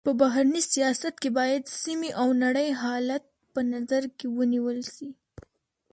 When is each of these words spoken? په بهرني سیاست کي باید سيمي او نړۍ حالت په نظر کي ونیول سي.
په 0.07 0.11
بهرني 0.21 0.61
سیاست 0.73 1.15
کي 1.21 1.29
باید 1.39 1.63
سيمي 1.83 2.09
او 2.21 2.27
نړۍ 2.43 2.69
حالت 2.81 3.23
په 3.53 3.61
نظر 3.73 4.03
کي 4.17 4.25
ونیول 4.37 4.79
سي. 4.95 5.07